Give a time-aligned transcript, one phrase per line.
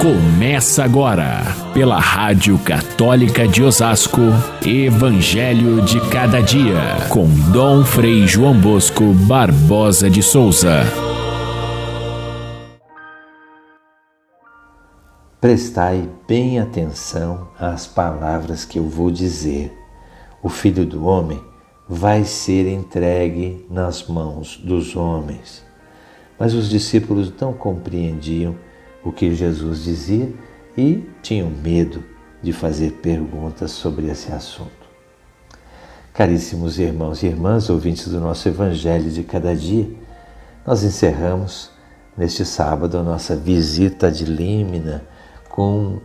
[0.00, 4.20] Começa agora, pela Rádio Católica de Osasco,
[4.64, 10.82] Evangelho de Cada Dia, com Dom Frei João Bosco Barbosa de Souza.
[15.40, 19.72] Prestai bem atenção às palavras que eu vou dizer.
[20.42, 21.40] O Filho do Homem
[21.88, 25.64] vai ser entregue nas mãos dos homens.
[26.38, 28.65] Mas os discípulos não compreendiam
[29.06, 30.32] o que Jesus dizia
[30.76, 32.02] e tinham medo
[32.42, 34.86] de fazer perguntas sobre esse assunto.
[36.12, 39.88] Caríssimos irmãos e irmãs, ouvintes do nosso Evangelho de cada dia,
[40.66, 41.70] nós encerramos
[42.16, 45.04] neste sábado a nossa visita de Límina
[45.50, 46.00] com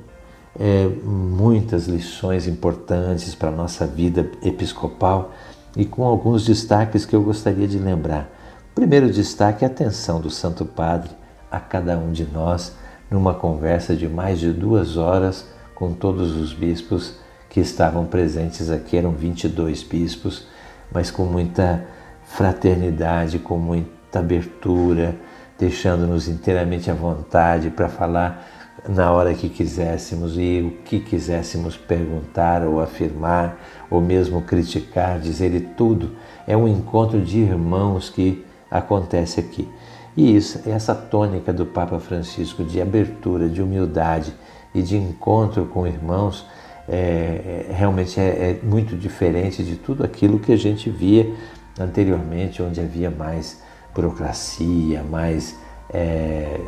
[0.60, 5.32] é, muitas lições importantes para a nossa vida episcopal
[5.76, 8.30] e com alguns destaques que eu gostaria de lembrar.
[8.72, 11.10] O primeiro destaque é a atenção do Santo Padre
[11.50, 12.80] a cada um de nós
[13.12, 17.16] numa conversa de mais de duas horas com todos os bispos
[17.50, 18.96] que estavam presentes aqui.
[18.96, 20.48] Eram 22 bispos,
[20.90, 21.86] mas com muita
[22.24, 25.16] fraternidade, com muita abertura,
[25.60, 28.48] deixando-nos inteiramente à vontade para falar
[28.88, 35.54] na hora que quiséssemos e o que quiséssemos perguntar ou afirmar, ou mesmo criticar, dizer
[35.54, 36.16] e tudo.
[36.48, 39.68] É um encontro de irmãos que acontece aqui.
[40.16, 44.34] E isso, essa tônica do Papa Francisco de abertura, de humildade
[44.74, 46.46] e de encontro com irmãos
[46.88, 51.34] é, é, realmente é, é muito diferente de tudo aquilo que a gente via
[51.80, 53.62] anteriormente, onde havia mais
[53.96, 55.58] burocracia, mais
[55.90, 56.60] é,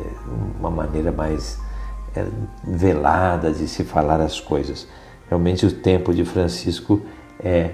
[0.58, 1.58] uma maneira mais
[2.14, 2.24] é,
[2.62, 4.86] velada de se falar as coisas.
[5.28, 7.02] Realmente o tempo de Francisco
[7.38, 7.72] é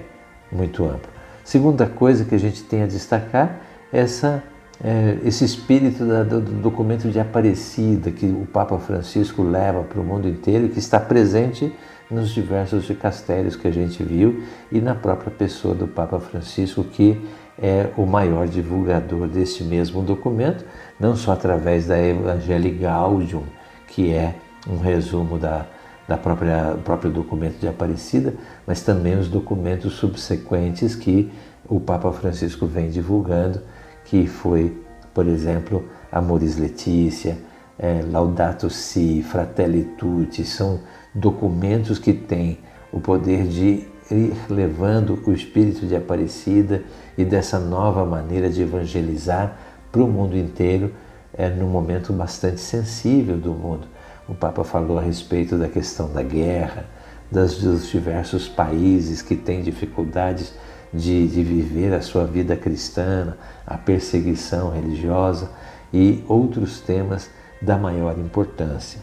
[0.51, 1.09] muito amplo.
[1.43, 3.61] Segunda coisa que a gente tem a destacar
[3.93, 4.43] é essa
[4.83, 9.99] é, esse espírito da, do, do, documento de Aparecida que o Papa Francisco leva para
[9.99, 11.71] o mundo inteiro e que está presente
[12.09, 17.21] nos diversos dicastérios que a gente viu e na própria pessoa do Papa Francisco, que
[17.61, 20.65] é o maior divulgador desse mesmo documento,
[20.99, 23.43] não só através da Evangelii Gaudium,
[23.87, 24.35] que é
[24.67, 25.67] um resumo da,
[26.07, 28.33] da própria próprio documento de Aparecida,
[28.65, 31.31] mas também os documentos subsequentes que
[31.69, 33.61] o Papa Francisco vem divulgando
[34.05, 34.75] que foi,
[35.13, 37.37] por exemplo, Amoris Letícia,
[37.77, 40.79] é, Laudato Si, Fratelli Tutti, são
[41.13, 42.59] documentos que têm
[42.91, 46.83] o poder de ir levando o espírito de Aparecida
[47.17, 49.57] e dessa nova maneira de evangelizar
[49.91, 50.93] para o mundo inteiro,
[51.33, 53.87] é, num momento bastante sensível do mundo.
[54.27, 56.85] O Papa falou a respeito da questão da guerra,
[57.31, 60.53] das, dos diversos países que têm dificuldades
[60.93, 63.35] de, de viver a sua vida cristã,
[63.65, 65.49] a perseguição religiosa
[65.93, 67.29] e outros temas
[67.61, 68.99] da maior importância.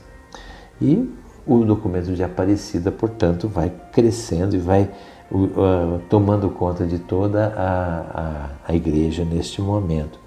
[0.81, 1.11] E
[1.47, 4.91] o documento de Aparecida, portanto, vai crescendo e vai
[5.31, 10.21] uh, tomando conta de toda a, a, a igreja neste momento.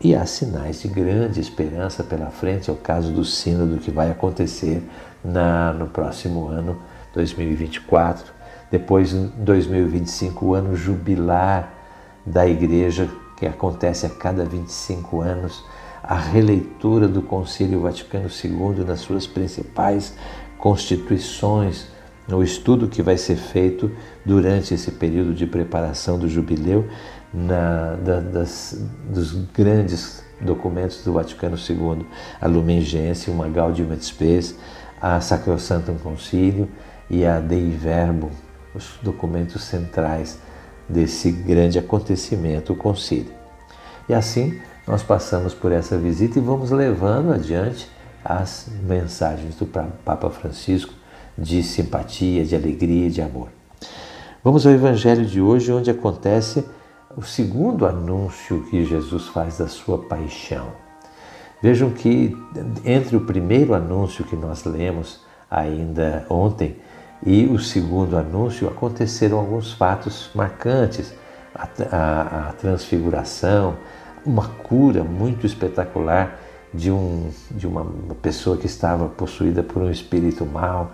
[0.00, 4.10] E há sinais de grande esperança pela frente, é o caso do sínodo que vai
[4.10, 4.82] acontecer
[5.24, 6.76] na, no próximo ano,
[7.14, 8.41] 2024
[8.72, 11.74] depois, em 2025, o ano jubilar
[12.24, 13.06] da Igreja,
[13.36, 15.62] que acontece a cada 25 anos,
[16.02, 20.14] a releitura do Concílio Vaticano II nas suas principais
[20.56, 21.88] constituições,
[22.26, 23.92] o estudo que vai ser feito
[24.24, 26.88] durante esse período de preparação do jubileu,
[27.30, 32.06] na, da, das, dos grandes documentos do Vaticano II,
[32.40, 34.56] a Lumen Gentium, a Gaudium et Spes,
[34.98, 36.70] a Sacrosanctum Concílio
[37.10, 38.30] e a Dei Verbum,
[38.74, 40.38] os documentos centrais
[40.88, 43.32] desse grande acontecimento, o concílio.
[44.08, 47.88] E assim nós passamos por essa visita e vamos levando adiante
[48.24, 50.92] as mensagens do Papa Francisco
[51.36, 53.48] de simpatia, de alegria, de amor.
[54.44, 56.64] Vamos ao Evangelho de hoje, onde acontece
[57.16, 60.68] o segundo anúncio que Jesus faz da sua paixão.
[61.62, 62.36] Vejam que
[62.84, 66.76] entre o primeiro anúncio que nós lemos ainda ontem,
[67.24, 71.12] e o segundo anúncio aconteceram alguns fatos marcantes,
[71.54, 73.76] a, a, a transfiguração,
[74.24, 76.38] uma cura muito espetacular
[76.72, 77.84] de, um, de uma
[78.20, 80.92] pessoa que estava possuída por um espírito mau.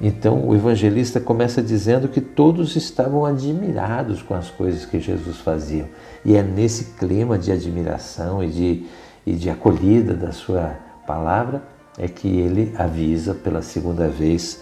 [0.00, 5.90] Então o evangelista começa dizendo que todos estavam admirados com as coisas que Jesus fazia.
[6.24, 8.86] E é nesse clima de admiração e de,
[9.26, 10.76] e de acolhida da sua
[11.06, 11.62] palavra
[11.98, 14.60] é que ele avisa pela segunda vez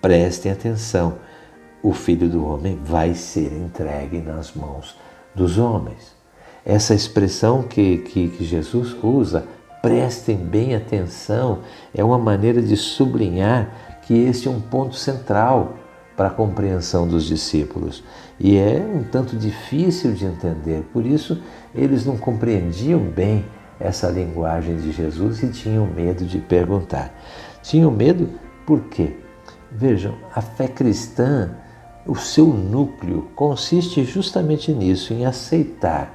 [0.00, 1.18] Prestem atenção,
[1.82, 4.96] o Filho do Homem vai ser entregue nas mãos
[5.34, 6.16] dos homens.
[6.64, 9.44] Essa expressão que, que, que Jesus usa,
[9.82, 11.60] prestem bem atenção,
[11.92, 15.74] é uma maneira de sublinhar que este é um ponto central
[16.16, 18.04] para a compreensão dos discípulos.
[18.38, 21.42] E é um tanto difícil de entender, por isso
[21.74, 23.44] eles não compreendiam bem
[23.80, 27.12] essa linguagem de Jesus e tinham medo de perguntar.
[27.62, 28.28] Tinham medo
[28.64, 29.27] por quê?
[29.70, 31.50] Vejam, a fé cristã,
[32.06, 36.14] o seu núcleo consiste justamente nisso, em aceitar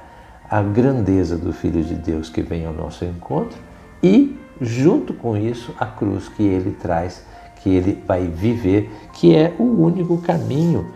[0.50, 3.56] a grandeza do Filho de Deus que vem ao nosso encontro
[4.02, 7.24] e, junto com isso, a cruz que ele traz,
[7.62, 10.92] que ele vai viver, que é o único caminho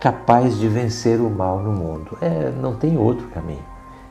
[0.00, 2.16] capaz de vencer o mal no mundo.
[2.20, 3.64] É, não tem outro caminho.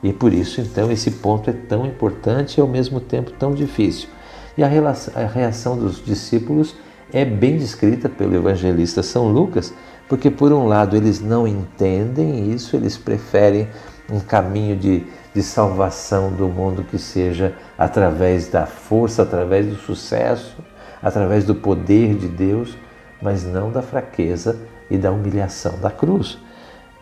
[0.03, 4.07] E por isso, então, esse ponto é tão importante e ao mesmo tempo tão difícil.
[4.55, 6.75] E a reação dos discípulos
[7.13, 9.73] é bem descrita pelo evangelista São Lucas,
[10.07, 13.67] porque, por um lado, eles não entendem isso, eles preferem
[14.09, 20.57] um caminho de, de salvação do mundo que seja através da força, através do sucesso,
[21.01, 22.77] através do poder de Deus,
[23.21, 24.57] mas não da fraqueza
[24.89, 26.37] e da humilhação da cruz.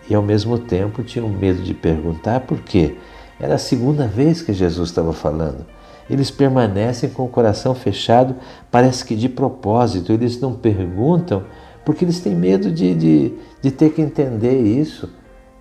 [0.10, 2.96] E ao mesmo tempo tinham medo de perguntar por quê.
[3.40, 5.66] Era a segunda vez que Jesus estava falando.
[6.10, 8.36] Eles permanecem com o coração fechado,
[8.70, 11.44] parece que de propósito, eles não perguntam,
[11.84, 15.10] porque eles têm medo de, de, de ter que entender isso.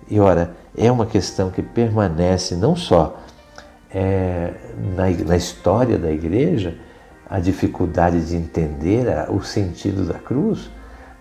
[0.09, 3.19] E ora, é uma questão que permanece não só
[3.93, 4.53] é,
[4.95, 6.77] na, na história da igreja,
[7.27, 10.69] a dificuldade de entender o sentido da cruz,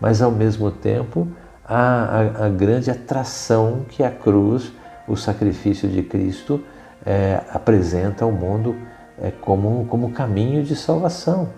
[0.01, 1.27] mas ao mesmo tempo
[1.65, 4.71] a, a, a, grande atração que a cruz,
[5.09, 6.63] o sacrifício de Cristo,
[7.07, 8.77] é, apresenta ao mundo
[9.21, 11.49] é, como, como caminho de salvação.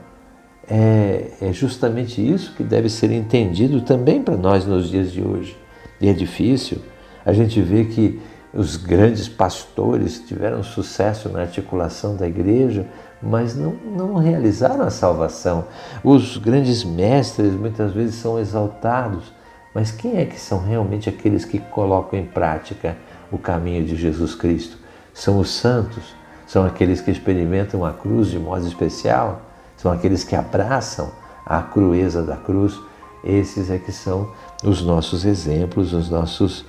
[0.68, 5.56] É, é justamente isso que deve ser entendido também para nós nos dias de hoje.
[6.00, 6.78] E é difícil.
[7.24, 8.20] A gente vê que
[8.52, 12.86] os grandes pastores tiveram sucesso na articulação da igreja,
[13.22, 15.66] mas não, não realizaram a salvação.
[16.02, 19.32] Os grandes mestres muitas vezes são exaltados,
[19.74, 22.96] mas quem é que são realmente aqueles que colocam em prática
[23.30, 24.78] o caminho de Jesus Cristo?
[25.12, 26.14] São os santos,
[26.46, 29.42] são aqueles que experimentam a cruz de modo especial,
[29.76, 31.10] são aqueles que abraçam
[31.44, 32.78] a crueza da cruz.
[33.24, 34.30] Esses é que são
[34.64, 36.64] os nossos exemplos, os nossos,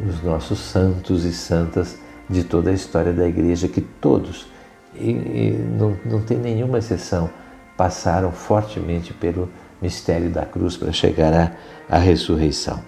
[0.00, 1.98] os nossos santos e santas
[2.28, 4.46] de toda a história da igreja, que todos,
[4.94, 7.30] e, e não, não tem nenhuma exceção,
[7.76, 9.48] passaram fortemente pelo
[9.80, 11.52] mistério da cruz para chegar à,
[11.88, 12.80] à ressurreição.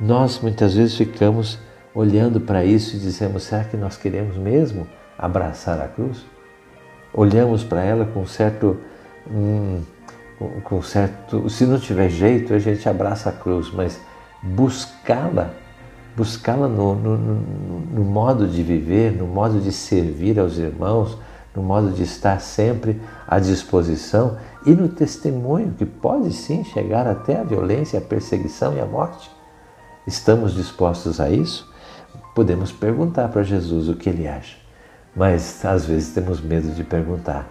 [0.00, 1.58] Nós muitas vezes ficamos
[1.94, 4.86] olhando para isso e dizemos: será que nós queremos mesmo
[5.18, 6.24] abraçar a cruz?
[7.12, 8.76] Olhamos para ela com certo.
[9.28, 9.80] Hum,
[10.62, 11.50] com certo.
[11.50, 14.00] Se não tiver jeito, a gente abraça a cruz, mas
[14.40, 15.50] buscá-la,
[16.16, 21.18] buscá-la no, no, no, modo de viver, no modo de servir aos irmãos,
[21.56, 27.40] no modo de estar sempre à disposição e no testemunho que pode sim chegar até
[27.40, 29.28] a violência, a perseguição e a morte.
[30.06, 31.68] Estamos dispostos a isso?
[32.32, 34.67] Podemos perguntar para Jesus o que ele acha
[35.18, 37.44] mas às vezes temos medo de perguntar.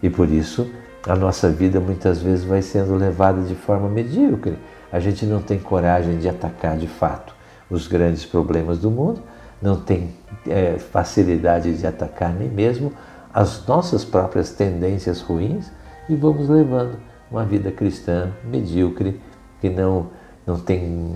[0.00, 0.70] E por isso
[1.06, 4.56] a nossa vida muitas vezes vai sendo levada de forma medíocre.
[4.92, 7.34] A gente não tem coragem de atacar de fato
[7.68, 9.22] os grandes problemas do mundo,
[9.60, 10.14] não tem
[10.48, 12.92] é, facilidade de atacar nem mesmo
[13.34, 15.70] as nossas próprias tendências ruins
[16.08, 16.98] e vamos levando
[17.30, 19.20] uma vida cristã medíocre
[19.60, 20.08] que não
[20.46, 21.14] não tem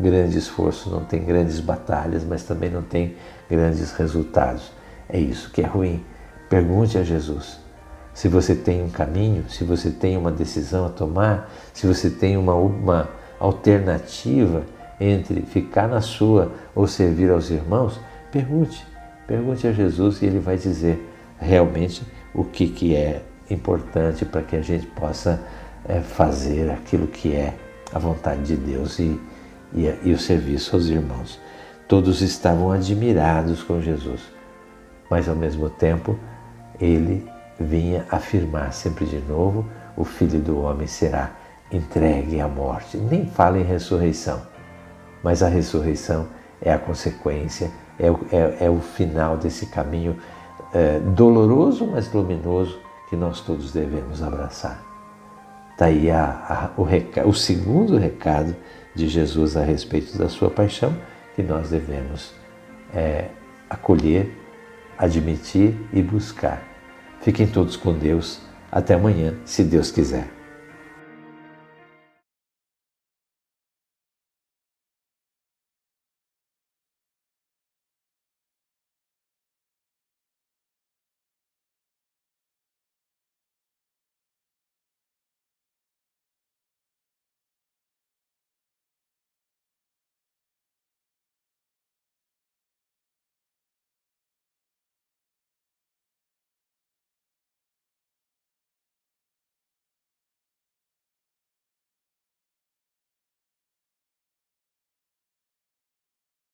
[0.00, 3.14] grande esforço, não tem grandes batalhas, mas também não tem
[3.48, 4.72] grandes resultados.
[5.12, 6.02] É isso que é ruim.
[6.48, 7.60] Pergunte a Jesus.
[8.14, 12.36] Se você tem um caminho, se você tem uma decisão a tomar, se você tem
[12.36, 14.64] uma, uma alternativa
[14.98, 18.00] entre ficar na sua ou servir aos irmãos,
[18.30, 18.86] pergunte.
[19.26, 20.98] Pergunte a Jesus e ele vai dizer
[21.38, 22.02] realmente
[22.34, 25.42] o que, que é importante para que a gente possa
[25.86, 27.54] é, fazer aquilo que é
[27.92, 29.20] a vontade de Deus e,
[29.74, 31.38] e, e o serviço aos irmãos.
[31.86, 34.20] Todos estavam admirados com Jesus
[35.12, 36.18] mas ao mesmo tempo
[36.80, 37.28] ele
[37.60, 41.32] vinha afirmar sempre de novo: o filho do homem será
[41.70, 42.96] entregue à morte.
[42.96, 44.40] Nem fala em ressurreição,
[45.22, 46.28] mas a ressurreição
[46.62, 50.16] é a consequência, é o, é, é o final desse caminho
[50.72, 54.82] é, doloroso, mas luminoso que nós todos devemos abraçar.
[55.78, 58.56] Daí a, a, o, recado, o segundo recado
[58.94, 60.96] de Jesus a respeito da sua paixão,
[61.36, 62.32] que nós devemos
[62.94, 63.26] é,
[63.68, 64.38] acolher
[65.02, 66.62] admitir e buscar.
[67.20, 68.40] Fiquem todos com Deus.
[68.70, 70.41] Até amanhã, se Deus quiser.